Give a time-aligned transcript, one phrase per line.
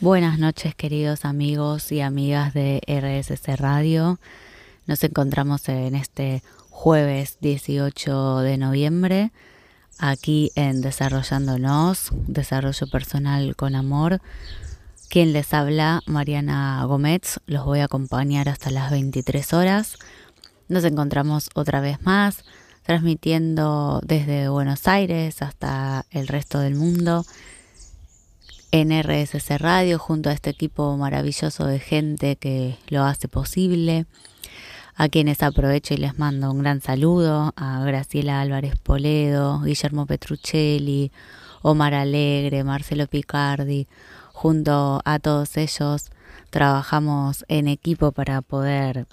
[0.00, 4.20] Buenas noches queridos amigos y amigas de RSC Radio.
[4.86, 9.32] Nos encontramos en este jueves 18 de noviembre
[9.98, 14.20] aquí en Desarrollándonos, Desarrollo Personal con Amor.
[15.08, 19.96] Quien les habla, Mariana Gómez, los voy a acompañar hasta las 23 horas.
[20.68, 22.44] Nos encontramos otra vez más,
[22.84, 27.24] transmitiendo desde Buenos Aires hasta el resto del mundo
[28.70, 34.06] en RSC Radio junto a este equipo maravilloso de gente que lo hace posible,
[34.94, 41.12] a quienes aprovecho y les mando un gran saludo, a Graciela Álvarez Poledo, Guillermo Petruccelli,
[41.62, 43.86] Omar Alegre, Marcelo Picardi,
[44.32, 46.10] junto a todos ellos
[46.50, 49.06] trabajamos en equipo para poder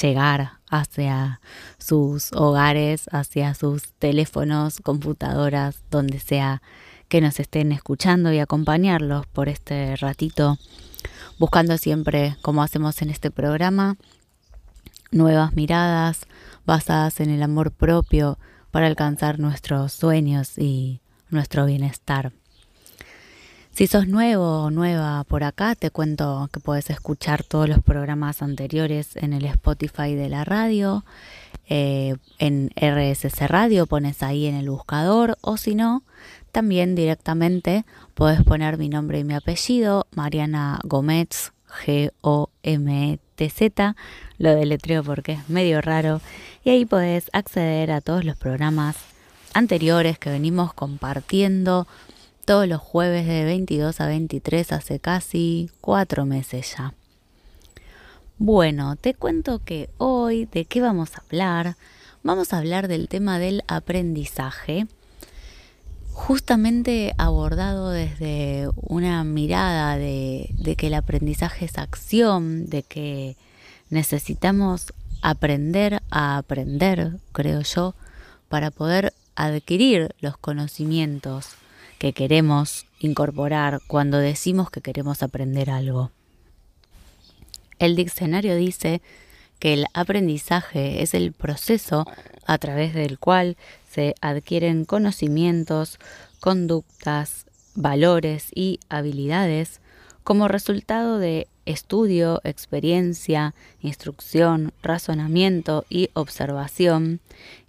[0.00, 1.40] llegar hacia
[1.78, 6.62] sus hogares, hacia sus teléfonos, computadoras, donde sea
[7.08, 10.58] que nos estén escuchando y acompañarlos por este ratito,
[11.38, 13.96] buscando siempre, como hacemos en este programa,
[15.10, 16.26] nuevas miradas
[16.66, 18.38] basadas en el amor propio
[18.70, 22.32] para alcanzar nuestros sueños y nuestro bienestar.
[23.74, 28.40] Si sos nuevo o nueva por acá, te cuento que puedes escuchar todos los programas
[28.40, 31.04] anteriores en el Spotify de la radio,
[31.68, 36.04] eh, en RSC Radio, pones ahí en el buscador, o si no,
[36.54, 41.52] también directamente puedes poner mi nombre y mi apellido, Mariana Gómez,
[41.84, 43.16] G-O-M-E-T-Z,
[44.38, 46.20] lo deletreo porque es medio raro,
[46.62, 48.94] y ahí podés acceder a todos los programas
[49.52, 51.88] anteriores que venimos compartiendo
[52.44, 56.94] todos los jueves de 22 a 23 hace casi cuatro meses ya.
[58.38, 61.76] Bueno, te cuento que hoy de qué vamos a hablar.
[62.22, 64.86] Vamos a hablar del tema del aprendizaje,
[66.14, 70.48] justamente abordado desde una mirada de,
[70.78, 73.36] que el aprendizaje es acción, de que
[73.90, 77.96] necesitamos aprender a aprender, creo yo,
[78.48, 81.48] para poder adquirir los conocimientos
[81.98, 86.12] que queremos incorporar cuando decimos que queremos aprender algo.
[87.80, 89.02] El diccionario dice
[89.58, 92.06] que el aprendizaje es el proceso
[92.46, 93.56] a través del cual
[93.94, 95.98] se adquieren conocimientos,
[96.40, 97.46] conductas,
[97.76, 99.80] valores y habilidades
[100.24, 107.20] como resultado de estudio, experiencia, instrucción, razonamiento y observación.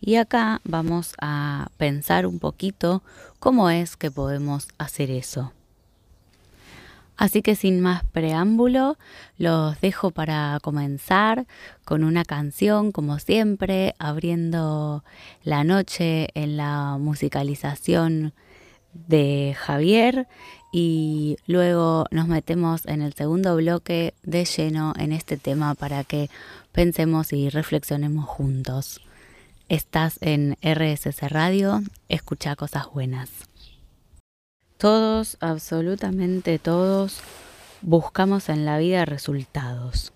[0.01, 3.03] Y acá vamos a pensar un poquito
[3.39, 5.54] cómo es que podemos hacer eso.
[7.17, 8.97] Así que sin más preámbulo,
[9.37, 11.45] los dejo para comenzar
[11.85, 15.03] con una canción, como siempre, abriendo
[15.43, 18.33] la noche en la musicalización
[19.07, 20.27] de Javier
[20.71, 26.29] y luego nos metemos en el segundo bloque de lleno en este tema para que
[26.73, 29.01] pensemos y reflexionemos juntos.
[29.69, 33.29] Estás en RSC Radio, escucha cosas buenas.
[34.77, 37.21] Todos, absolutamente todos,
[37.81, 40.11] buscamos en la vida resultados.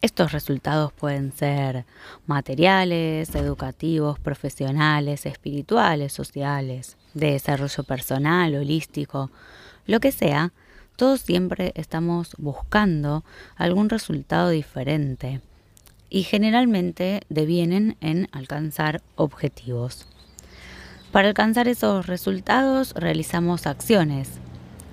[0.00, 1.84] Estos resultados pueden ser
[2.26, 9.30] materiales, educativos, profesionales, espirituales, sociales, de desarrollo personal, holístico,
[9.86, 10.54] lo que sea,
[10.96, 13.24] todos siempre estamos buscando
[13.56, 15.42] algún resultado diferente
[16.08, 20.06] y generalmente devienen en alcanzar objetivos.
[21.12, 24.28] Para alcanzar esos resultados realizamos acciones.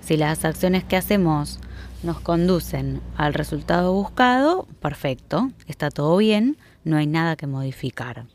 [0.01, 1.59] Si las acciones que hacemos
[2.03, 8.25] nos conducen al resultado buscado, perfecto, está todo bien, no hay nada que modificar.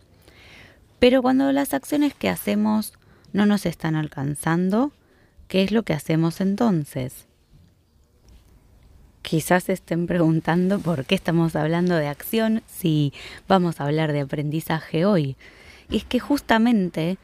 [0.99, 2.93] Pero cuando las acciones que hacemos
[3.33, 4.93] no nos están alcanzando,
[5.49, 7.27] ¿qué es lo que hacemos entonces?
[9.23, 13.15] Quizás estén preguntando por qué estamos hablando de acción si
[13.49, 15.37] vamos a hablar de aprendizaje hoy.
[15.89, 17.17] Y es que justamente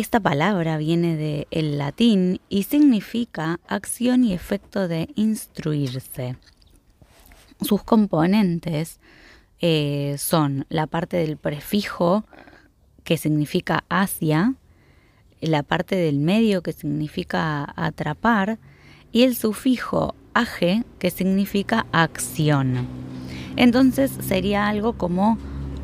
[0.00, 6.36] esta palabra viene del latín y significa acción y efecto de instruirse.
[7.60, 8.98] Sus componentes
[9.60, 12.24] eh, son la parte del prefijo
[13.04, 14.54] que significa hacia,
[15.40, 18.58] la parte del medio que significa atrapar
[19.12, 22.86] y el sufijo age que significa acción.
[23.56, 25.36] Entonces sería algo como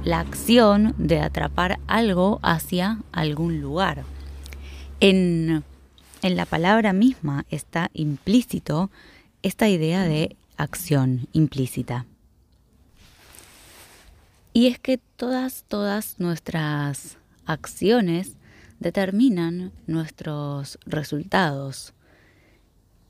[0.06, 4.05] la acción de atrapar algo hacia algún lugar.
[5.00, 5.64] En,
[6.23, 8.88] en la palabra misma está implícito
[9.43, 12.06] esta idea de acción implícita.
[14.53, 18.37] Y es que todas, todas nuestras acciones
[18.79, 21.94] determinan nuestros resultados.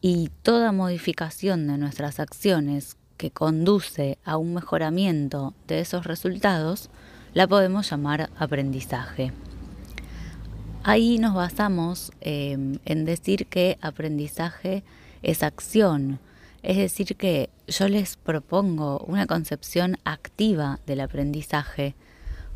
[0.01, 6.91] Y toda modificación de nuestras acciones que conduce a un mejoramiento de esos resultados
[7.35, 9.33] la podemos llamar aprendizaje.
[10.83, 14.85] Ahí nos basamos em, en decir que aprendizaje
[15.23, 16.21] es acción,
[16.63, 21.95] es decir, que yo les propongo una concepción activa del aprendizaje,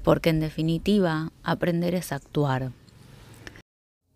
[0.03, 2.73] porque en definitiva aprender es actuar.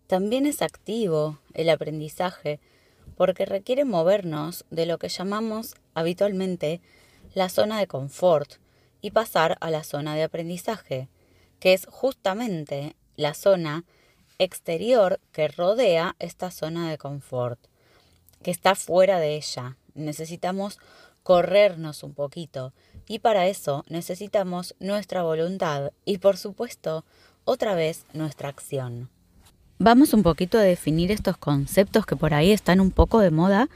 [0.07, 2.59] También es activo el aprendizaje
[3.15, 6.81] porque requiere movernos de lo que llamamos habitualmente
[7.33, 8.53] la zona de confort
[9.01, 11.09] y pasar a la zona de aprendizaje,
[11.59, 13.85] que es justamente la zona
[14.39, 17.59] exterior que rodea esta zona de confort,
[18.43, 19.77] que está fuera de ella.
[19.93, 20.79] Necesitamos
[21.23, 22.73] corrernos un poquito
[23.07, 27.05] y para eso necesitamos nuestra voluntad y por supuesto
[27.45, 29.09] otra vez nuestra acción.
[29.77, 33.67] Vamos un poquito a definir estos conceptos que por ahí están un poco de moda,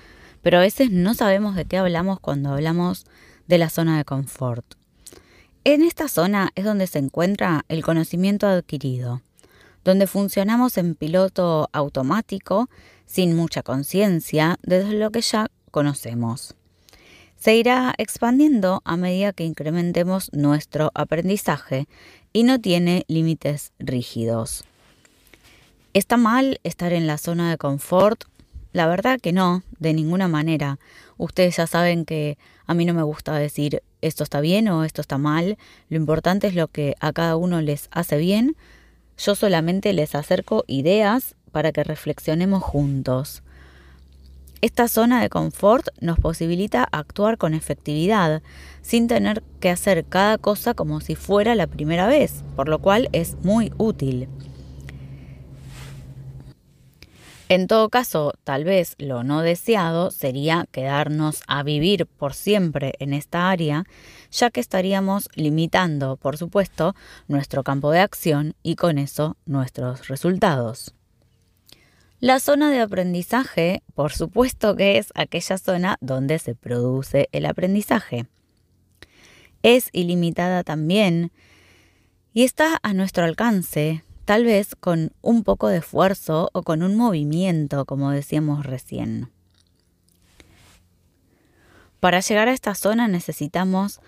[0.42, 3.06] pero a veces no sabemos de qué hablamos cuando hablamos
[3.48, 4.66] de la zona de confort.
[5.66, 9.22] En esta zona es donde se encuentra el conocimiento adquirido,
[9.84, 12.70] donde funcionamos en piloto automático,
[13.06, 16.56] sin mucha conciencia, desde lo que ya conocemos.
[17.36, 21.90] Se irá expandiendo a medida que incrementemos nuestro aprendizaje
[22.32, 24.64] y no tiene límites rígidos.
[25.96, 28.26] ¿Está mal estar en la zona de confort?
[28.74, 30.78] La verdad que no, de ninguna manera.
[31.18, 32.38] Ustedes ya saben que
[32.68, 35.58] a mí no me gusta decir esto está bien o esto está mal.
[35.90, 38.56] Lo importante es lo que a cada uno les hace bien.
[39.18, 43.42] Yo solamente les acerco ideas para que reflexionemos juntos.
[44.62, 48.44] Esta zona de confort nos posibilita actuar con efectividad,
[48.84, 53.10] sin tener que hacer cada cosa como si fuera la primera vez, por lo cual
[53.12, 54.28] es muy útil.
[57.52, 63.12] En todo caso, tal vez lo no deseado sería quedarnos a vivir por siempre en
[63.12, 63.86] esta área,
[64.32, 66.96] ya que estaríamos limitando, por supuesto,
[67.28, 70.94] nuestro campo de acción y con eso nuestros resultados.
[72.20, 78.28] La zona de aprendizaje, por supuesto que es aquella zona donde se produce el aprendizaje.
[79.64, 81.32] Es ilimitada también
[82.32, 86.96] y está a nuestro alcance, tal vez con un poco de esfuerzo o con un
[86.96, 89.32] movimiento, como decíamos recién.
[92.00, 94.02] Para llegar a esta zona necesitamos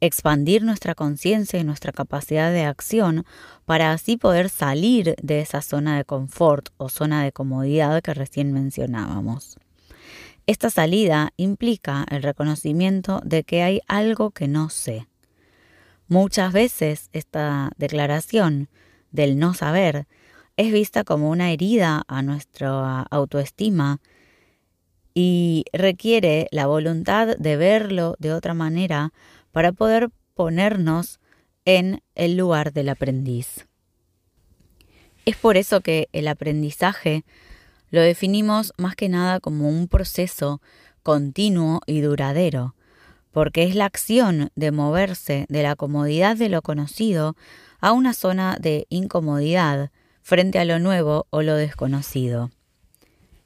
[0.00, 3.26] expandir nuestra conciencia y nuestra capacidad de acción
[3.66, 8.54] para así poder salir de esa zona de confort o zona de comodidad que recién
[8.54, 9.58] mencionábamos.
[10.46, 15.08] Esta salida implica el reconocimiento de que hay algo que no sé.
[16.08, 18.70] Muchas veces esta declaración
[19.12, 20.06] del no saber
[20.56, 24.00] es vista como una herida a nuestra autoestima
[25.14, 29.12] y requiere la voluntad de verlo de otra manera
[29.50, 31.20] para poder ponernos
[31.64, 33.66] en el lugar del aprendiz.
[35.24, 37.24] Es por eso que el aprendizaje
[37.90, 40.60] lo definimos más que nada como un proceso
[41.02, 42.74] continuo y duradero,
[43.30, 47.36] porque es la acción de moverse de la comodidad de lo conocido
[47.82, 49.90] a una zona de incomodidad
[50.22, 52.50] frente a lo nuevo o lo desconocido.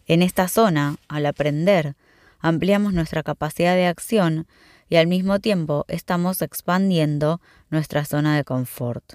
[0.06, 1.97] En esta zona, al aprender,
[2.38, 4.47] ampliamos nuestra capacidad de acción
[4.88, 7.40] y al mismo tiempo estamos expandiendo
[7.71, 9.14] nuestra zona de confort.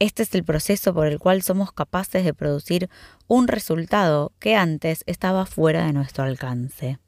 [0.00, 2.90] Este es el proceso por el cual somos capaces de producir
[3.28, 6.98] un resultado que antes estaba fuera de nuestro alcance.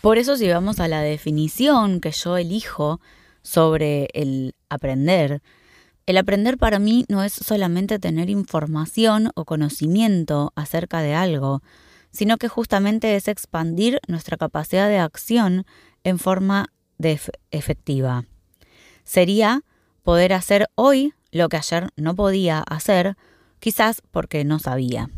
[0.00, 3.00] Por eso si vamos a la definición que yo elijo
[3.46, 5.40] sobre el aprender.
[6.04, 11.62] El aprender para mí no es solamente tener información o conocimiento acerca de algo,
[12.10, 15.64] sino que justamente es expandir nuestra capacidad de acción
[16.02, 17.20] en forma de
[17.52, 18.24] efectiva.
[19.04, 19.62] Sería
[20.02, 23.16] poder hacer hoy lo que ayer no podía hacer,
[23.60, 25.08] quizás porque no sabía.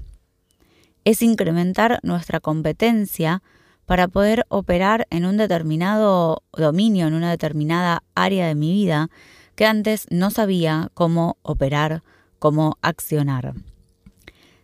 [1.04, 3.42] Es incrementar nuestra competencia
[3.88, 9.08] para poder operar en un determinado dominio, en una determinada área de mi vida
[9.54, 12.02] que antes no sabía cómo operar,
[12.38, 13.54] cómo accionar.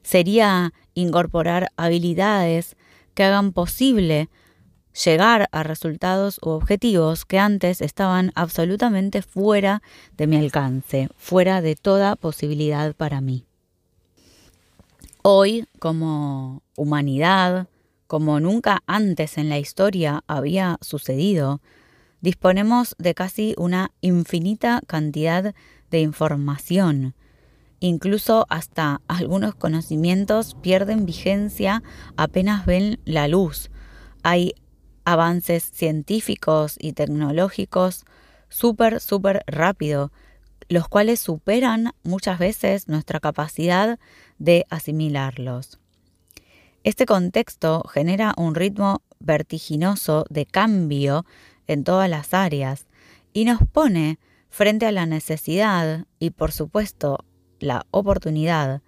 [0.03, 2.77] Sería incorporar habilidades
[3.15, 4.29] que hagan posible
[4.93, 9.81] llegar a resultados u objetivos que antes estaban absolutamente fuera
[10.19, 13.47] de mi alcance, fuera de toda posibilidad para mí.
[15.23, 17.69] Hoy, como humanidad,
[18.07, 21.61] como nunca antes en la historia había sucedido,
[22.21, 25.55] disponemos de casi una infinita cantidad
[25.91, 27.15] de información
[27.85, 31.83] Incluso hasta algunos conocimientos pierden vigencia
[32.17, 33.71] apenas ven la luz.
[34.23, 34.55] Hay
[35.05, 38.07] avances científicos y tecnológicos
[38.49, 40.13] súper, súper rápido,
[40.71, 43.99] los cuales superan muchas veces nuestra capacidad
[44.39, 45.79] de asimilarlos.
[46.85, 51.25] Este contexto genera un ritmo vertiginoso de cambio
[51.67, 52.87] en todas las áreas
[53.33, 54.19] y nos pone
[54.51, 57.25] frente a la necesidad y por supuesto
[57.59, 58.83] la oportunidad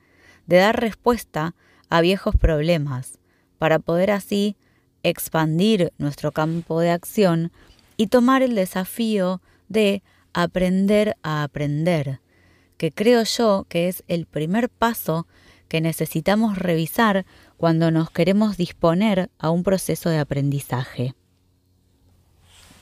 [0.47, 1.55] de dar respuesta
[1.89, 3.19] a viejos problemas
[3.57, 4.59] para poder así
[5.03, 7.51] expandir nuestro campo de acción
[7.97, 10.03] y tomar el desafío de
[10.35, 12.21] aprender a aprender,
[12.77, 15.27] que creo yo que es el primer paso
[15.69, 17.27] que necesitamos revisar
[17.57, 21.15] cuando nos queremos disponer a un proceso de aprendizaje.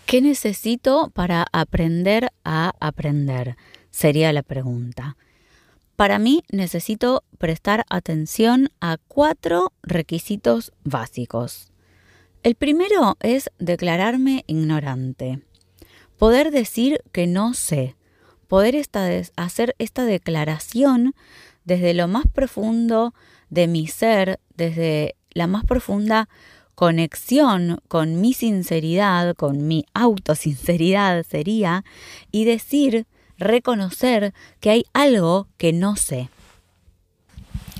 [0.07, 3.57] ¿Qué necesito para aprender a aprender?
[3.91, 5.17] Sería la pregunta.
[5.97, 11.71] Para mí necesito prestar atención a cuatro requisitos básicos.
[12.43, 15.41] El primero es declararme ignorante.
[16.19, 17.97] Poder decir que no sé.
[18.49, 18.77] Poder
[19.37, 21.15] hacer esta declaración
[21.65, 23.15] desde lo más profundo
[23.51, 26.29] de mi ser, desde la más profunda
[26.75, 31.85] conexión con mi sinceridad, con mi autosinceridad sería,
[32.31, 33.07] y decir
[33.39, 36.29] reconocer que hay algo que no sé.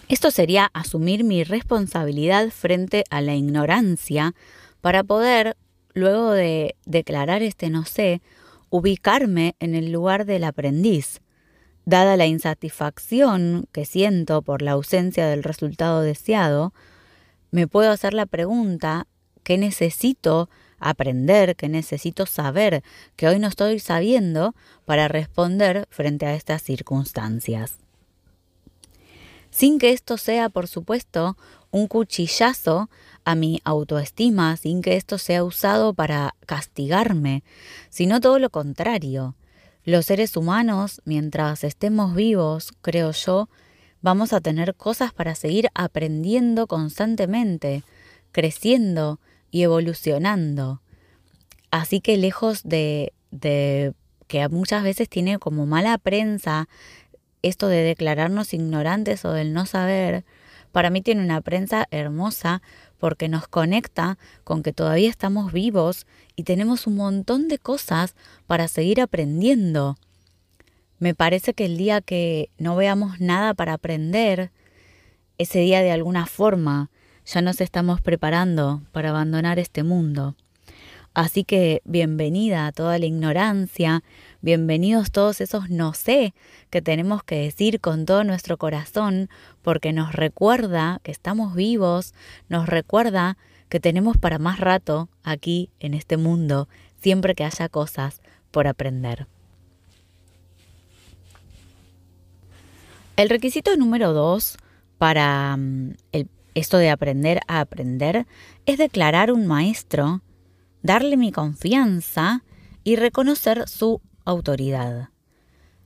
[0.09, 4.35] Esto sería asumir mi responsabilidad frente a la ignorancia
[4.81, 5.57] para poder,
[5.95, 8.21] luego de declarar este no sé,
[8.69, 11.21] ubicarme en el lugar del aprendiz.
[11.85, 16.73] Dada la insatisfacción que siento por la ausencia del resultado deseado,
[17.51, 19.07] me puedo hacer la pregunta,
[19.43, 20.49] ¿qué necesito
[20.85, 22.83] aprender, que necesito saber,
[23.17, 27.79] que hoy no estoy sabiendo para responder frente a estas circunstancias.
[29.51, 31.37] Sin que esto sea, por supuesto,
[31.71, 32.91] un cuchillazo
[33.25, 37.45] a mi autoestima, sin que esto sea usado para castigarme,
[37.89, 39.37] sino todo lo contrario.
[39.85, 43.49] Los seres humanos, mientras estemos vivos, creo yo,
[44.01, 47.83] vamos a tener cosas para seguir aprendiendo constantemente,
[48.33, 49.21] creciendo,
[49.55, 50.83] y evolucionando.
[51.71, 53.13] Así que lejos de,
[54.27, 56.69] que muchas veces tiene como mala prensa
[57.43, 60.25] esto de declararnos ignorantes o del no saber,
[60.73, 62.63] para mí tiene una prensa hermosa
[63.05, 66.07] porque nos conecta con que todavía estamos vivos
[66.37, 68.15] y tenemos un montón de cosas
[68.47, 69.99] para seguir aprendiendo.
[70.99, 74.53] Me parece que el día que no veamos nada para aprender,
[75.37, 76.89] ese día de alguna forma
[77.27, 80.35] ya nos estamos preparando para abandonar este mundo.
[81.13, 84.03] Así que bienvenida a toda la ignorancia,
[84.45, 86.35] bienvenidos todos esos no sé
[86.69, 89.31] que tenemos que decir con todo nuestro corazón,
[89.63, 92.13] porque nos recuerda que estamos vivos,
[92.51, 93.39] nos recuerda
[93.71, 96.69] que tenemos para más rato aquí en este mundo,
[97.01, 98.21] siempre que haya cosas
[98.51, 99.27] por aprender.
[103.17, 104.59] El requisito número dos
[104.99, 105.95] para mm,
[106.55, 108.27] esto de aprender a aprender
[108.67, 110.21] es declarar un maestro,
[110.83, 112.45] darle mi confianza
[112.85, 115.11] y reconocer su autoridad.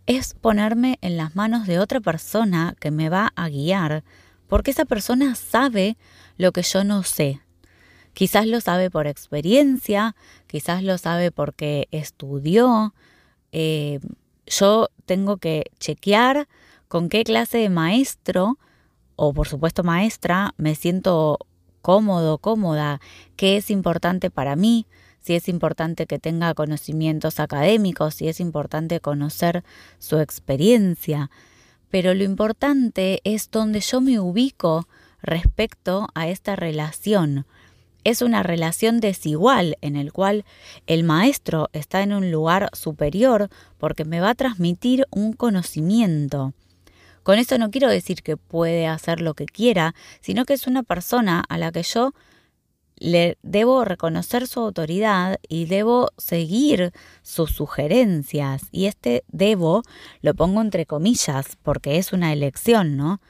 [0.06, 4.04] Es ponerme en las manos de otra persona que me va a guiar,
[4.46, 5.96] porque esa persona sabe
[6.36, 7.40] lo que yo no sé.
[8.14, 10.16] Quizás lo sabe por experiencia,
[10.46, 12.94] quizás lo sabe porque estudió.
[13.52, 14.00] Eh,
[14.46, 16.48] yo tengo que chequear
[16.88, 18.58] con qué clase de maestro
[19.14, 21.38] o por supuesto maestra, me siento
[21.82, 23.00] cómodo, cómoda,
[23.36, 24.86] qué es importante para mí,
[25.20, 29.64] si es importante que tenga conocimientos académicos, si es importante conocer
[29.98, 31.30] su experiencia.
[31.90, 34.88] Pero lo importante es donde yo me ubico
[35.22, 37.46] respecto a esta relación.
[38.04, 40.44] Es una relación desigual en el cual
[40.86, 46.54] el maestro está en un lugar superior porque me va a transmitir un conocimiento.
[47.22, 50.82] Con esto no quiero decir que puede hacer lo que quiera, sino que es una
[50.82, 52.14] persona a la que yo
[53.00, 58.62] le debo reconocer su autoridad y debo seguir sus sugerencias.
[58.70, 59.82] Y este debo
[60.20, 63.20] lo pongo entre comillas porque es una elección, ¿no?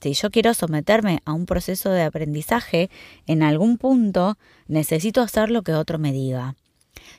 [0.00, 2.90] Si yo quiero someterme a un proceso de aprendizaje,
[3.26, 6.56] en algún punto necesito hacer lo que otro me diga.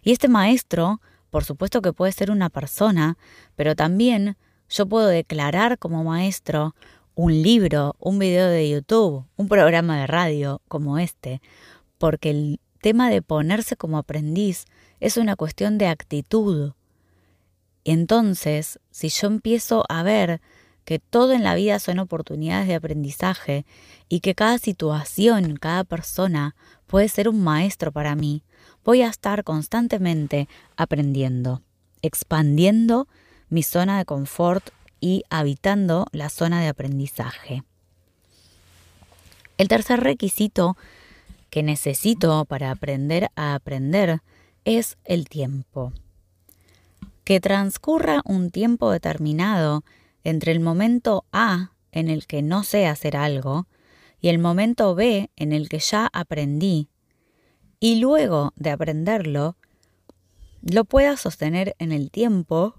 [0.03, 3.17] Y este maestro, por supuesto que puede ser una persona,
[3.55, 4.37] pero también
[4.69, 6.75] yo puedo declarar como maestro
[7.15, 11.41] un libro, un video de YouTube, un programa de radio como este,
[11.97, 14.65] porque el tema de ponerse como aprendiz
[14.99, 16.73] es una cuestión de actitud.
[17.83, 20.41] Entonces, si yo empiezo a ver
[20.85, 23.65] que todo en la vida son oportunidades de aprendizaje
[24.07, 28.43] y que cada situación, cada persona puede ser un maestro para mí,
[28.83, 30.47] voy a estar constantemente
[30.77, 31.61] aprendiendo,
[32.01, 33.07] expandiendo
[33.49, 37.63] mi zona de confort y habitando la zona de aprendizaje.
[39.57, 40.77] El tercer requisito
[41.49, 44.21] que necesito para aprender a aprender
[44.65, 45.93] es el tiempo.
[47.23, 49.83] Que transcurra un tiempo determinado
[50.23, 53.67] entre el momento A en el que no sé hacer algo
[54.19, 56.89] y el momento B en el que ya aprendí,
[57.79, 59.57] y luego de aprenderlo,
[60.61, 62.73] lo pueda sostener en el tiempo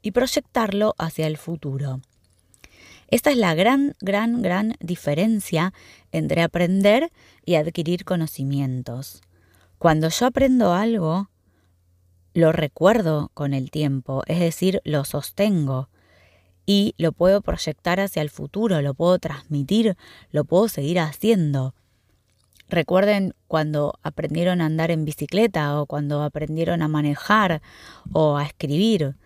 [0.00, 2.00] y proyectarlo hacia el futuro.
[3.10, 5.72] Esta es la gran, gran, gran diferencia
[6.12, 7.10] entre aprender
[7.44, 9.22] y adquirir conocimientos.
[9.78, 11.28] Cuando yo aprendo algo,
[12.34, 15.88] lo recuerdo con el tiempo, es decir, lo sostengo
[16.66, 19.96] y lo puedo proyectar hacia el futuro, lo puedo transmitir,
[20.30, 21.74] lo puedo seguir haciendo.
[22.68, 27.60] Recuerden cuando aprendieron a andar en bicicleta o cuando aprendieron a manejar
[28.12, 29.16] o a escribir.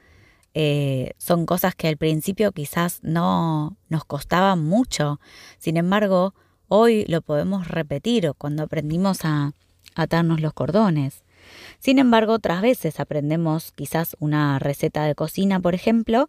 [0.54, 5.20] Eh, son cosas que al principio quizás no nos costaban mucho.
[5.58, 6.34] Sin embargo,
[6.68, 9.52] hoy lo podemos repetir cuando aprendimos a
[9.96, 11.24] atarnos los cordones.
[11.78, 16.28] Sin embargo, otras veces aprendemos quizás una receta de cocina, por ejemplo,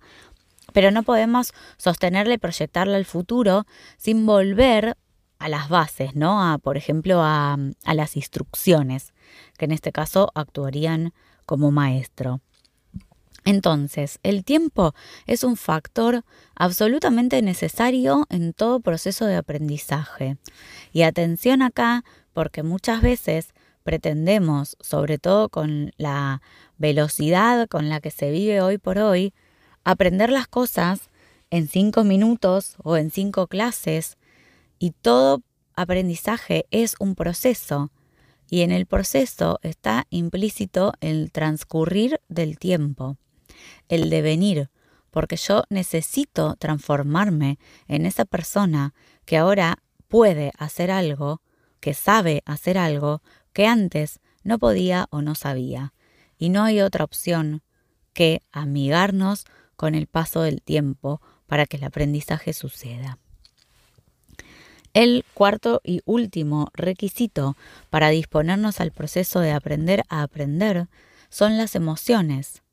[0.74, 3.66] pero no podemos sostenerla y proyectarla al futuro
[3.98, 4.98] sin volver
[5.38, 6.44] a las bases, ¿no?
[6.44, 9.14] A, por ejemplo, a, a las instrucciones,
[9.58, 11.14] que en este caso actuarían
[11.46, 12.42] como maestro.
[13.46, 14.96] Entonces, el tiempo
[15.28, 16.26] es un factor
[16.56, 20.38] absolutamente necesario en todo proceso de aprendizaje.
[20.92, 26.42] Y atención acá, porque muchas veces pretendemos, sobre todo con la
[26.80, 29.32] velocidad con la que se vive hoy por hoy,
[29.84, 31.12] aprender las cosas
[31.52, 34.18] en cinco minutos o en cinco clases
[34.80, 35.44] y todo
[35.76, 37.92] aprendizaje es un proceso
[38.50, 43.18] y en el proceso está implícito el transcurrir del tiempo
[43.90, 44.70] el devenir,
[45.12, 48.94] porque yo necesito transformarme en esa persona
[49.26, 51.42] que ahora puede hacer algo,
[51.80, 53.22] que sabe hacer algo
[53.54, 55.94] que antes no podía o no sabía.
[56.38, 57.62] Y no hay otra opción
[58.14, 63.18] que amigarnos con el paso del tiempo para que el aprendizaje suceda.
[64.94, 67.58] El cuarto y último requisito
[67.90, 70.88] para disponernos al proceso de aprender a aprender
[71.30, 72.64] son las emociones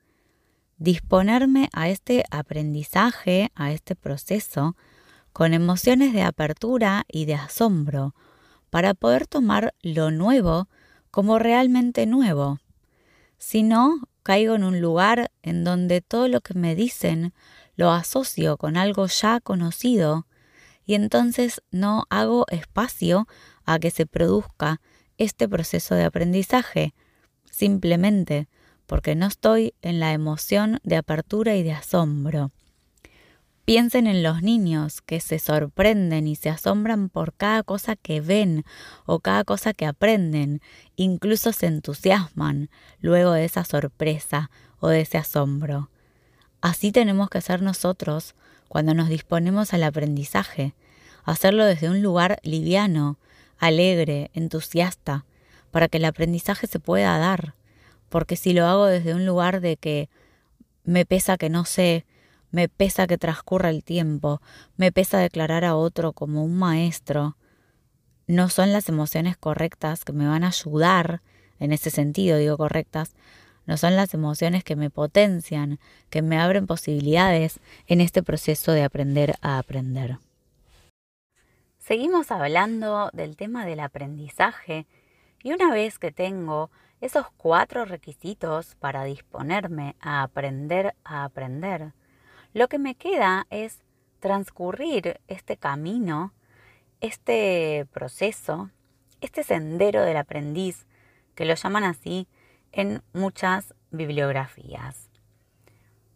[0.83, 4.77] disponerme a este aprendizaje, a este proceso,
[5.33, 8.17] con emociones de apertura y de asombro,
[8.69, 10.69] para poder tomar lo nuevo
[11.13, 12.59] como realmente nuevo.
[13.39, 17.33] Si no, caigo en un lugar en donde todo lo que me dicen
[17.77, 20.27] lo asocio con algo ya conocido
[20.85, 23.29] y entonces no hago espacio
[23.65, 24.81] a que se produzca
[25.17, 26.93] este proceso de aprendizaje,
[27.49, 28.49] simplemente
[28.93, 32.51] porque no estoy en la emoción de apertura y de asombro.
[33.65, 38.67] Piensen en los niños que se sorprenden y se asombran por cada cosa que ven
[39.07, 40.61] o cada cosa que aprenden,
[40.95, 42.69] incluso se entusiasman
[43.01, 45.89] luego de esa sorpresa o de ese asombro.
[46.61, 48.35] Así tenemos que ser nosotros
[48.69, 50.75] cuando nos disponemos al aprendizaje,
[51.25, 53.17] hacerlo desde un lugar liviano,
[53.57, 55.25] alegre, entusiasta,
[55.71, 57.55] para que el aprendizaje se pueda dar
[58.13, 60.11] porque si lo hago desde un lugar de que
[60.85, 62.05] me pesa que no sé,
[62.51, 64.43] me pesa que transcurra el tiempo,
[64.77, 67.39] me pesa declarar a otro como un maestro,
[68.27, 71.23] no son las emociones correctas que me van a ayudar,
[71.59, 73.15] en ese sentido digo correctas,
[73.65, 75.79] no son las emociones que me potencian,
[76.11, 80.19] que me abren posibilidades en este proceso de aprender a aprender.
[81.79, 84.87] Seguimos hablando del tema del aprendizaje
[85.43, 86.71] y una vez que tengo
[87.03, 91.93] esos cuatro requisitos para disponerme a aprender a aprender,
[92.55, 93.81] lo que me queda es
[94.21, 96.33] transcurrir este camino,
[97.01, 98.71] este proceso,
[99.21, 100.87] este sendero del aprendiz,
[101.35, 102.29] que lo llaman así
[102.71, 105.11] en muchas bibliografías.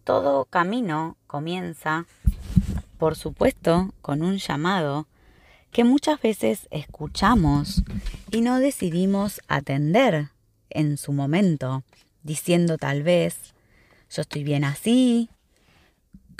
[0.04, 2.06] Todo camino comienza,
[2.96, 5.08] por supuesto, con un llamado
[5.72, 7.82] que muchas veces escuchamos
[8.30, 10.30] y no decidimos atender
[10.76, 11.82] en su momento,
[12.22, 13.54] diciendo tal vez,
[14.10, 15.30] yo estoy bien así,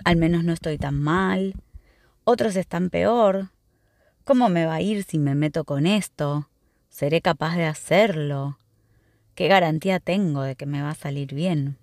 [0.04, 1.54] al menos no estoy tan mal,
[2.24, 3.50] otros están peor,
[4.24, 6.48] ¿cómo me va a ir si me meto con esto?
[6.90, 8.58] ¿Seré capaz de hacerlo?
[9.34, 11.76] ¿Qué garantía tengo de que me va a salir bien?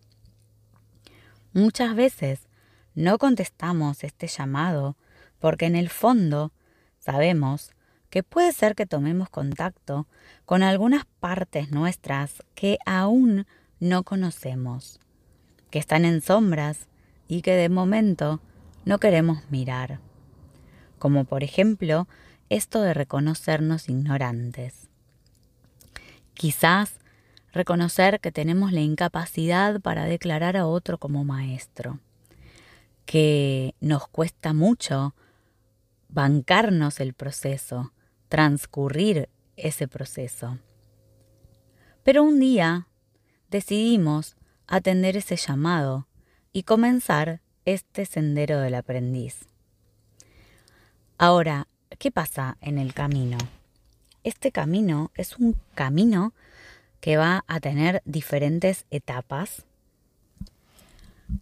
[1.53, 2.47] Muchas veces
[2.95, 4.95] no contestamos este llamado
[5.39, 6.51] porque en el fondo
[6.99, 7.72] sabemos
[8.13, 10.05] que puede ser que tomemos contacto
[10.45, 13.47] con algunas partes nuestras que aún
[13.79, 14.99] no conocemos,
[15.71, 16.85] que están en sombras
[17.27, 18.39] y que de momento
[18.85, 19.99] no queremos mirar,
[20.99, 22.07] como por ejemplo
[22.49, 24.89] esto de reconocernos ignorantes.
[26.35, 26.99] Quizás
[27.51, 31.97] reconocer que tenemos la incapacidad para declarar a otro como maestro,
[33.07, 35.15] que nos cuesta mucho
[36.09, 37.91] bancarnos el proceso,
[38.33, 40.57] transcurrir ese proceso.
[42.03, 42.87] Pero un día
[43.51, 46.07] decidimos atender ese llamado
[46.51, 49.41] y comenzar este sendero del aprendiz.
[51.19, 51.67] Ahora,
[51.99, 53.37] ¿qué pasa en el camino?
[54.23, 56.33] Este camino es un camino
[57.01, 59.67] que va a tener diferentes etapas,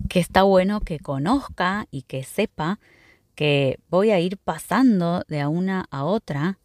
[0.10, 2.80] que está bueno que conozca y que sepa
[3.36, 6.58] que voy a ir pasando de una a otra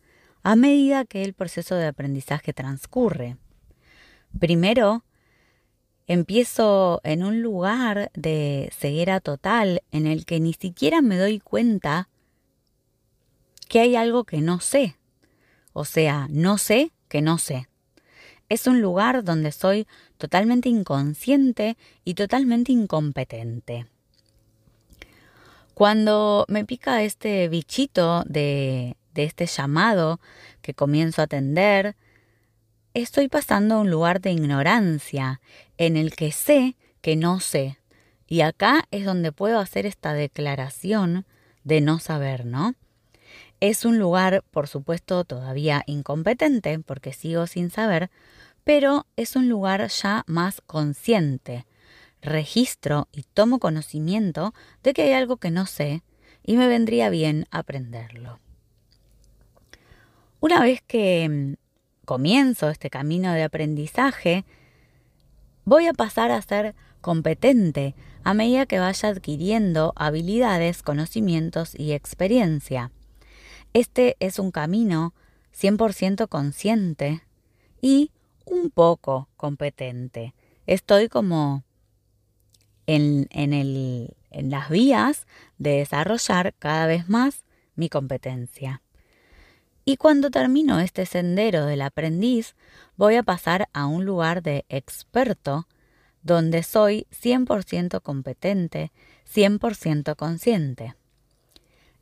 [0.47, 3.37] a medida que el proceso de aprendizaje transcurre.
[4.39, 5.05] Primero,
[6.07, 12.09] empiezo en un lugar de ceguera total en el que ni siquiera me doy cuenta
[13.69, 14.95] que hay algo que no sé.
[15.73, 17.67] O sea, no sé que no sé.
[18.49, 23.89] Es un lugar donde soy totalmente inconsciente y totalmente incompetente.
[25.75, 30.21] Cuando me pica este bichito de, de este llamado
[30.63, 31.97] que comienzo a atender,
[32.95, 35.41] estoy pasando a un lugar de ignorancia
[35.79, 37.79] en el que sé que no sé.
[38.29, 41.25] Y acá es donde puedo hacer esta declaración
[41.65, 42.75] de no saber, ¿no?
[43.61, 48.11] Es un lugar, por supuesto, todavía incompetente, porque sigo sin saber,
[48.65, 51.65] pero es un lugar ya más consciente.
[52.21, 54.53] Registro y tomo conocimiento
[54.83, 56.03] de que hay algo que no sé
[56.43, 58.41] y me vendría bien aprenderlo.
[60.41, 61.55] Una vez que mm,
[62.05, 64.45] comienzo este camino de aprendizaje,
[65.65, 72.91] voy a pasar a ser competente a medida que vaya adquiriendo habilidades, conocimientos y experiencia.
[73.73, 75.15] Este es un camino
[75.55, 77.23] 100% consciente
[77.81, 78.11] y
[78.45, 80.35] un poco competente.
[80.67, 81.65] Estoy como
[82.87, 85.27] en, en las vías
[85.59, 87.45] de desarrollar cada vez más
[87.75, 88.83] mi competencia.
[89.89, 92.57] Y cuando termino este sendero del aprendiz,
[92.97, 95.69] voy a pasar a un lugar de experto
[96.23, 98.91] donde soy 100% competente,
[99.33, 100.97] 100% consciente.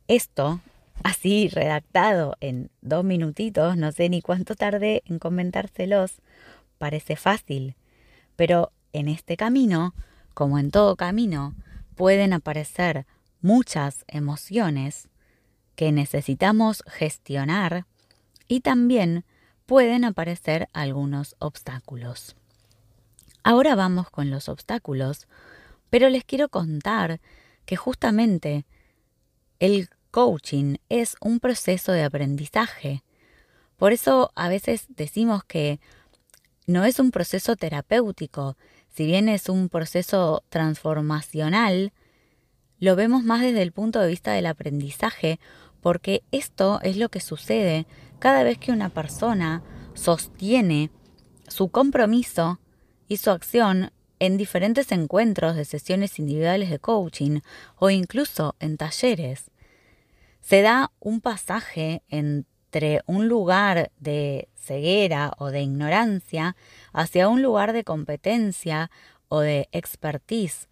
[0.07, 0.61] Esto,
[1.03, 6.23] así redactado en dos minutitos, no sé ni cuánto tardé en comentárselos,
[6.79, 7.75] parece fácil,
[8.35, 9.93] pero en este camino,
[10.33, 11.53] como en todo camino,
[11.93, 13.05] pueden aparecer
[13.41, 15.07] muchas emociones
[15.75, 17.85] que necesitamos gestionar
[18.47, 19.25] y también
[19.65, 22.35] pueden aparecer algunos obstáculos.
[23.43, 25.27] Ahora vamos con los obstáculos,
[25.89, 27.21] pero les quiero contar
[27.65, 28.65] que justamente
[29.59, 33.03] el coaching es un proceso de aprendizaje.
[33.77, 35.79] Por eso a veces decimos que
[36.67, 38.57] no es un proceso terapéutico,
[38.89, 41.91] si bien es un proceso transformacional,
[42.79, 45.39] lo vemos más desde el punto de vista del aprendizaje,
[45.85, 47.85] porque esto es lo que sucede
[48.17, 49.61] cada vez que una persona
[49.93, 50.89] sostiene
[51.47, 52.59] su compromiso
[53.07, 57.41] y su acción en diferentes encuentros de sesiones individuales de coaching
[57.75, 59.51] o incluso en talleres.
[60.41, 66.57] Se da un pasaje en entre un lugar de ceguera o de ignorancia
[66.93, 68.89] hacia un lugar de competencia
[69.27, 70.67] o de expertise.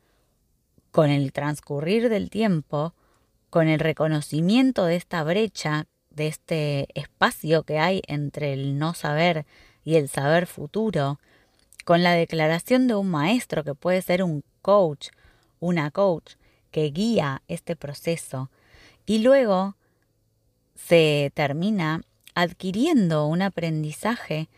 [0.92, 2.94] Con el transcurrir del tiempo,
[3.54, 9.46] con el reconocimiento de esta brecha, de este espacio que hay entre el no saber
[9.86, 11.20] y el saber futuro,
[11.86, 15.10] con la declaración de un maestro que puede ser un coach,
[15.60, 16.34] una coach,
[16.72, 18.50] que guía este proceso,
[19.06, 19.76] y luego
[20.74, 22.02] se termina
[22.34, 24.50] adquiriendo un aprendizaje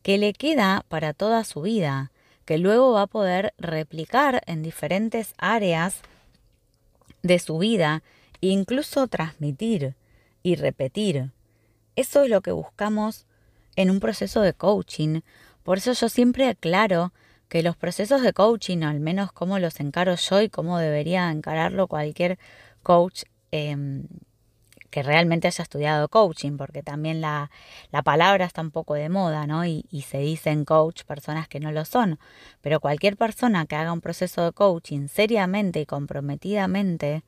[0.00, 2.12] que le queda para toda su vida,
[2.46, 6.00] que luego va a poder replicar en diferentes áreas
[7.22, 8.02] de su vida
[8.40, 9.94] incluso transmitir
[10.42, 11.32] y repetir.
[11.96, 13.26] Eso es lo que buscamos
[13.76, 15.20] en un proceso de coaching.
[15.62, 17.12] Por eso yo siempre aclaro
[17.48, 21.88] que los procesos de coaching, al menos como los encaro yo y cómo debería encararlo
[21.88, 22.38] cualquier
[22.82, 24.06] coach em,
[24.90, 27.50] que realmente haya estudiado coaching, porque también la,
[27.90, 29.64] la palabra está un poco de moda, ¿no?
[29.64, 32.18] Y, y, se dicen coach personas que no lo son.
[32.60, 37.22] Pero cualquier persona que haga un proceso de coaching seriamente y comprometidamente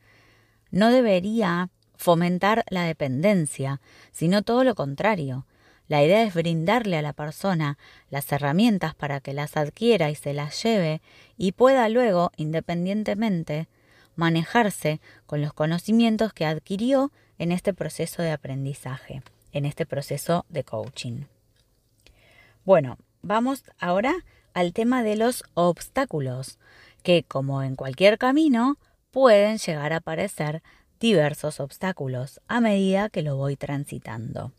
[0.71, 3.81] no debería fomentar la dependencia,
[4.11, 5.47] sino todo lo contrario.
[5.89, 7.77] La idea es brindarle a la persona
[8.11, 11.03] las herramientas para que las adquiera y se las lleve
[11.37, 13.69] y pueda luego, independientemente,
[14.15, 20.63] manejarse con los conocimientos que adquirió en este proceso de aprendizaje, en este proceso de
[20.63, 21.25] coaching.
[22.65, 24.15] Bueno, vamos ahora
[24.55, 26.59] al tema de los obstáculos,
[27.03, 28.79] que como en cualquier camino,
[29.11, 30.63] pueden llegar a aparecer
[30.99, 34.53] diversos obstáculos a medida que lo voy transitando.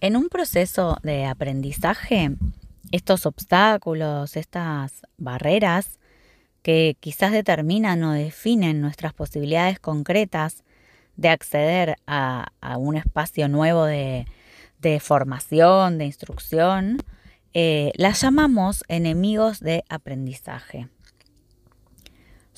[0.00, 2.32] En un proceso de aprendizaje,
[2.90, 5.98] estos obstáculos, estas barreras,
[6.62, 10.62] que quizás determinan o definen nuestras posibilidades concretas
[11.16, 14.26] de acceder a, un espacio nuevo de,
[15.00, 16.98] formación, de instrucción,
[17.54, 20.88] eh, las llamamos enemigos de aprendizaje.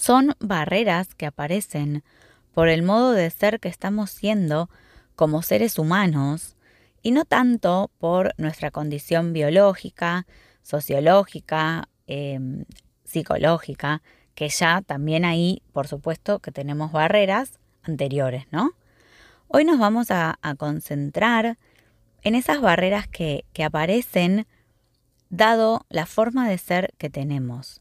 [0.05, 2.05] Son barreras que aparecen
[2.53, 4.69] por el modo de ser que estamos siendo
[5.17, 6.57] como seres humanos
[7.01, 10.27] y no tanto por nuestra condición biológica,
[10.63, 12.67] sociológica, em,
[13.05, 14.03] psicológica,
[14.35, 18.73] que ya también ahí, por supuesto, que tenemos barreras anteriores, ¿no?
[19.49, 21.57] Hoy nos vamos a, concentrar
[22.21, 24.47] en esas barreras que, que aparecen
[25.31, 27.81] dado la forma de ser que tenemos.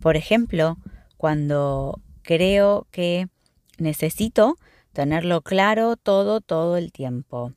[0.00, 0.78] Por ejemplo,
[1.20, 3.28] cuando creo que
[3.76, 4.56] necesito
[4.94, 7.52] tenerlo claro todo, todo el tiempo.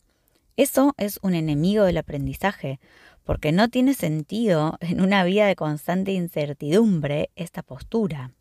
[0.58, 2.82] Eso es un enemigo del aprendizaje,
[3.24, 8.34] porque no tiene sentido en una vida de constante incertidumbre esta postura.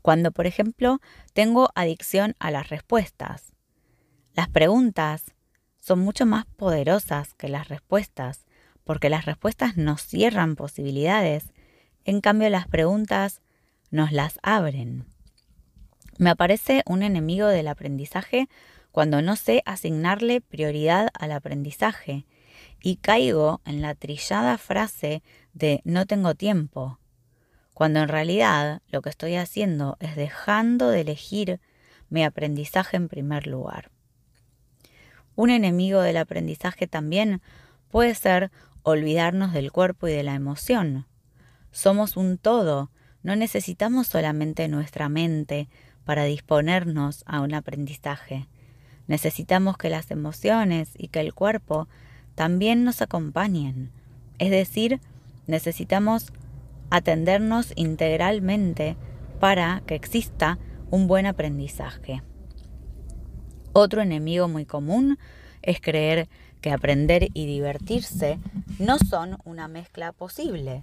[0.00, 1.00] Cuando, por ejemplo,
[1.32, 3.52] tengo adicción a las respuestas.
[4.34, 5.24] Las preguntas
[5.80, 8.46] son mucho más poderosas que las respuestas,
[8.84, 11.52] porque las respuestas nos cierran posibilidades,
[12.04, 13.42] en cambio las preguntas
[13.90, 15.06] nos las abren.
[16.18, 18.48] Me aparece un enemigo del aprendizaje
[18.92, 22.26] cuando no sé asignarle prioridad al aprendizaje
[22.82, 25.22] y caigo en la trillada frase
[25.52, 26.98] de no tengo tiempo,
[27.74, 31.60] cuando en realidad lo que estoy haciendo es dejando de elegir
[32.08, 33.90] mi aprendizaje en primer lugar.
[35.36, 37.40] Un enemigo del aprendizaje también
[37.88, 38.50] puede ser
[38.82, 41.06] olvidarnos del cuerpo y de la emoción.
[41.70, 42.90] Somos un todo,
[43.22, 45.68] no necesitamos solamente nuestra mente
[46.04, 48.48] para disponernos a un aprendizaje.
[49.06, 51.88] Necesitamos que las emociones y que el cuerpo
[52.34, 53.90] también nos acompañen.
[54.38, 55.00] Es decir,
[55.46, 56.32] necesitamos
[56.90, 58.96] atendernos integralmente
[59.38, 60.58] para que exista
[60.90, 62.22] un buen aprendizaje.
[63.72, 65.18] Otro enemigo muy común
[65.62, 66.28] es creer
[66.60, 68.38] que aprender y divertirse
[68.78, 70.82] no son una mezcla posible.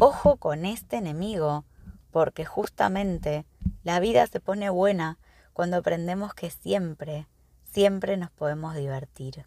[0.00, 1.64] Ojo con este enemigo,
[2.10, 3.46] porque justamente
[3.84, 5.18] la vida se pone buena
[5.52, 7.28] cuando aprendemos que siempre,
[7.62, 9.46] siempre nos podemos divertir.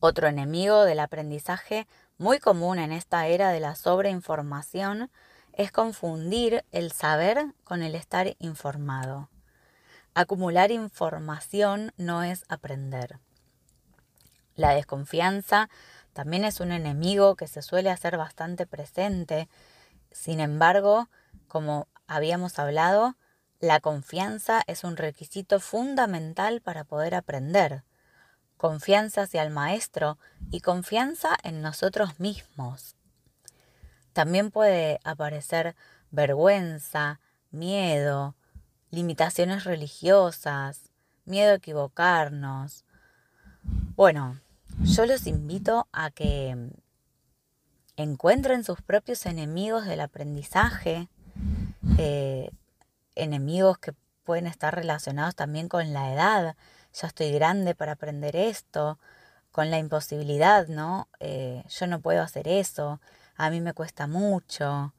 [0.00, 1.86] Otro enemigo del aprendizaje
[2.18, 5.08] muy común en esta era de la sobreinformación
[5.52, 9.30] es confundir el saber con el estar informado.
[10.14, 13.20] Acumular información no es aprender.
[14.56, 15.68] La desconfianza
[16.14, 19.48] también es un enemigo que se suele hacer bastante presente.
[20.10, 21.10] Sin embargo,
[21.46, 23.16] como habíamos hablado,
[23.60, 27.84] la confianza es un requisito fundamental para poder aprender
[28.56, 30.18] confianza hacia el maestro
[30.50, 32.96] y confianza en nosotros mismos.
[34.14, 35.74] También puede aparecer
[36.10, 38.36] vergüenza, miedo,
[38.90, 40.90] limitaciones religiosas,
[41.26, 42.84] miedo a equivocarnos.
[43.96, 44.40] Bueno,
[44.82, 46.70] yo los invito a que
[47.96, 51.08] encuentren sus propios enemigos del aprendizaje,
[51.98, 52.50] eh,
[53.14, 56.56] enemigos que pueden estar relacionados también con la edad,
[56.92, 58.98] ya estoy grande para aprender esto,
[59.52, 61.08] con la imposibilidad, ¿no?
[61.20, 63.00] Eh, yo no puedo hacer eso,
[63.36, 64.94] a mí me cuesta mucho,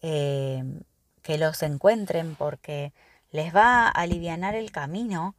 [0.00, 0.82] em,
[1.22, 2.92] que los encuentren porque
[3.30, 5.34] les va a aliviar el camino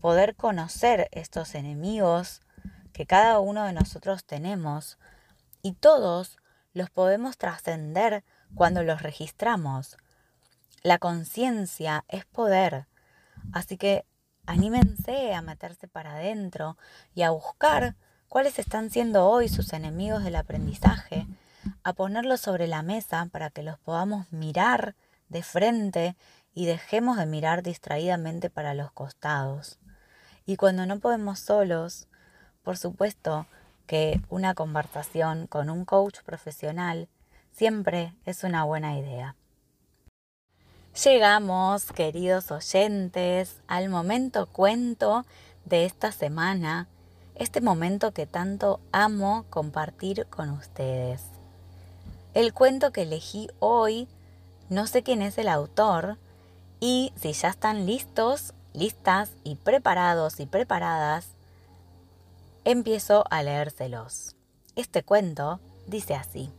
[0.00, 2.42] poder conocer estos enemigos
[2.96, 4.96] que cada uno de nosotros tenemos
[5.60, 6.38] y todos
[6.72, 9.98] los podemos trascender cuando los registramos.
[10.82, 12.86] La conciencia es poder,
[13.52, 14.06] así que
[14.46, 16.78] Anímense a meterse para adentro
[17.16, 17.96] y a buscar
[18.28, 21.26] cuáles están siendo hoy sus enemigos del aprendizaje,
[21.82, 24.94] a ponerlos sobre la mesa para que los podamos mirar
[25.28, 26.16] de frente
[26.54, 29.80] y dejemos de mirar distraídamente para los costados.
[30.46, 32.06] Y cuando no podemos solos,
[32.66, 33.46] por supuesto
[33.86, 37.06] que una conversación con un coach profesional
[37.52, 39.36] siempre es una buena idea.
[41.04, 45.24] Llegamos, queridos oyentes, al momento cuento
[45.64, 46.88] de esta semana,
[47.36, 51.22] este momento que tanto amo compartir con ustedes.
[52.34, 54.08] El cuento que elegí hoy,
[54.70, 56.18] no sé quién es el autor,
[56.80, 61.35] y si ya están listos, listas y preparados y preparadas,
[62.66, 64.34] empiezo a leérselos.
[64.74, 66.50] Este cuento dice así.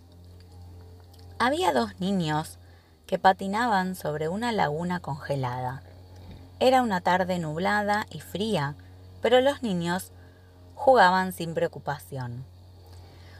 [1.37, 2.59] Había dos niños
[3.05, 5.83] que patinaban sobre una laguna congelada.
[6.61, 8.75] Era una tarde nublada y fría,
[9.21, 10.13] pero los niños
[10.75, 12.45] jugaban sin preocupación.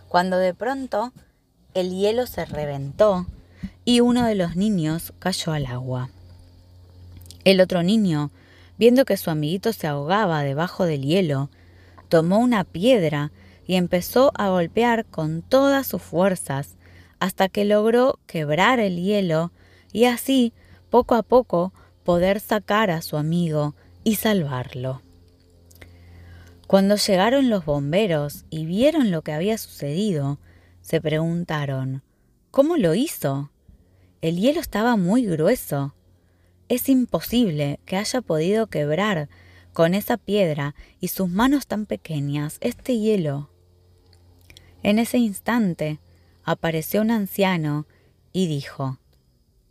[0.10, 1.14] Cuando de pronto
[1.74, 3.28] el hielo se reventó
[3.86, 6.10] y uno de los niños cayó al agua.
[7.46, 8.30] El otro niño,
[8.78, 11.50] viendo que su amiguito se ahogaba debajo del hielo,
[12.08, 13.32] tomó una piedra
[13.66, 16.78] y empezó a golpear con todas sus fuerzas
[17.20, 19.52] hasta que logró quebrar el hielo
[19.92, 20.54] y así,
[20.90, 25.02] poco a poco, poder sacar a su amigo y salvarlo.
[26.68, 30.40] Cuando llegaron los bomberos y vieron lo que había sucedido,
[30.82, 32.04] se preguntaron,
[32.52, 33.52] ¿cómo lo hizo?
[34.22, 35.96] El hielo estaba muy grueso.
[36.70, 39.30] Es imposible que haya podido quebrar
[39.78, 43.52] con esa piedra y sus manos tan pequeñas este hielo.
[44.82, 46.00] En ese instante
[46.44, 47.86] apareció un anciano
[48.34, 48.98] y dijo,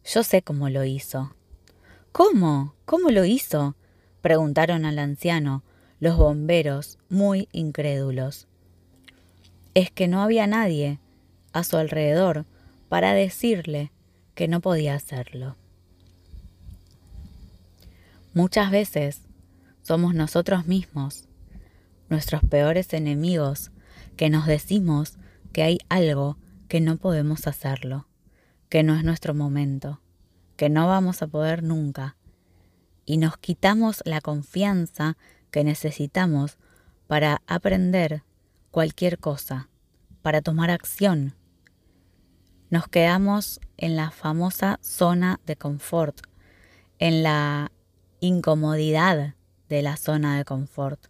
[0.04, 1.34] Yo sé cómo lo hizo.
[2.12, 2.76] ¿Cómo?
[2.84, 3.74] ¿Cómo lo hizo?
[4.20, 5.64] preguntaron al anciano
[5.98, 8.46] los bomberos, muy incrédulos.
[9.74, 11.00] Es que no había nadie
[11.52, 12.46] a su alrededor
[12.88, 13.90] para decirle
[14.36, 15.56] que no podía hacerlo.
[18.34, 19.25] Muchas veces
[19.86, 21.28] somos nosotros mismos,
[22.08, 23.70] nuestros peores enemigos,
[24.16, 25.16] que nos decimos
[25.52, 28.08] que hay algo que no podemos hacerlo,
[28.68, 30.00] que no es nuestro momento,
[30.56, 32.16] que no vamos a poder nunca,
[33.04, 35.16] y nos quitamos la confianza
[35.52, 36.58] que necesitamos
[37.06, 38.24] para aprender
[38.72, 39.68] cualquier cosa,
[40.20, 41.36] para tomar acción.
[42.70, 46.22] Nos quedamos en la famosa zona de confort,
[46.98, 47.70] en la
[48.18, 49.35] incomodidad
[49.68, 51.00] de la zona de confort,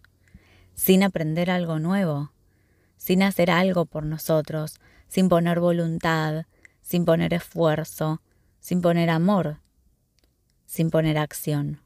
[0.73, 2.31] sin aprender algo nuevo,
[2.97, 6.45] sin hacer algo por nosotros, sin poner voluntad,
[6.81, 8.21] sin poner esfuerzo,
[8.59, 9.59] sin poner amor,
[10.65, 11.81] sin poner acción.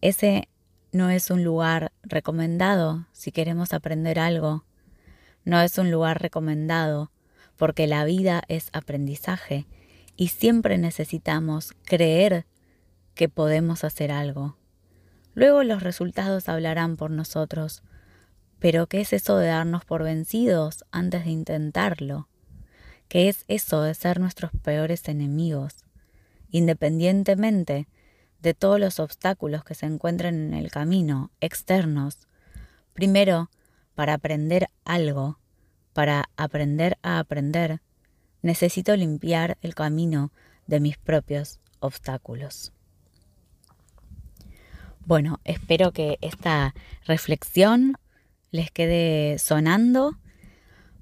[0.00, 0.48] Ese
[0.92, 4.64] no es un lugar recomendado si queremos aprender algo,
[5.44, 7.10] no es un lugar recomendado
[7.56, 9.66] porque la vida es aprendizaje
[10.16, 12.46] y siempre necesitamos creer
[13.14, 14.56] que podemos hacer algo.
[15.34, 17.82] Luego los resultados hablarán por nosotros.
[18.58, 22.28] Pero ¿qué es eso de darnos por vencidos antes de intentarlo?
[23.08, 25.84] ¿Qué es eso de ser nuestros peores enemigos?
[26.50, 27.88] Independientemente
[28.40, 32.28] de todos los obstáculos que se encuentren en el camino, externos.
[32.92, 33.50] Primero,
[33.94, 35.38] para aprender algo,
[35.92, 37.80] para aprender a aprender,
[38.42, 40.32] necesito limpiar el camino
[40.66, 42.72] de mis propios obstáculos.
[45.06, 46.74] Bueno, espero que esta
[47.06, 47.94] reflexión
[48.50, 50.18] les quede sonando.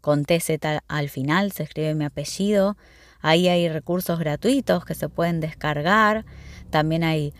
[0.00, 0.50] Con TZ
[0.86, 2.76] al final se escribe mi apellido.
[3.20, 6.24] Ahí hay recursos gratuitos que se pueden descargar.
[6.70, 7.34] También hay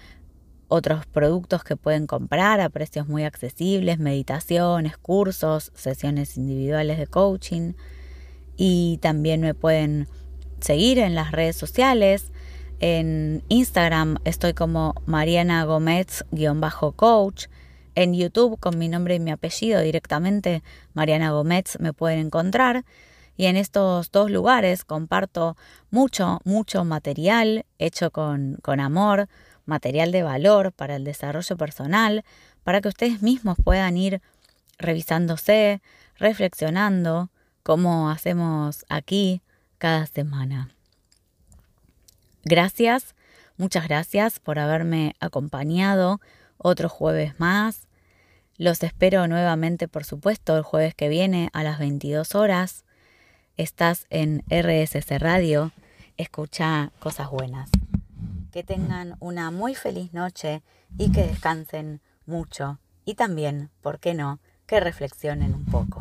[0.70, 7.72] otros productos que pueden comprar a precios muy accesibles, meditaciones, cursos, sesiones individuales de coaching
[8.56, 10.06] y también me pueden
[10.61, 12.30] seguir en las redes sociales.
[12.78, 17.46] En Instagram estoy como Mariana Gómez-coach.
[17.96, 20.62] En YouTube con mi nombre y mi apellido directamente,
[20.94, 22.85] Mariana Gómez, me pueden encontrar.
[23.37, 25.56] Y en estos dos lugares comparto
[25.90, 29.28] mucho, mucho material hecho con, con amor,
[29.70, 32.24] material de valor para el desarrollo personal,
[32.62, 34.20] para que ustedes mismos puedan ir
[34.76, 35.80] revisándose,
[36.18, 37.30] reflexionando,
[37.62, 39.40] como hacemos aquí
[39.78, 40.74] cada semana.
[42.44, 43.14] Gracias,
[43.57, 46.20] muchas gracias por haberme acompañado
[46.59, 47.86] otro jueves más.
[48.57, 52.84] Los espero nuevamente, por supuesto, el jueves que viene a las 22 horas.
[53.57, 55.72] Estás en RSC Radio.
[56.16, 57.70] Escucha cosas buenas.
[58.51, 60.62] Que tengan una muy feliz noche
[60.98, 66.01] y que descansen mucho y también, ¿por qué no?, que reflexionen un poco.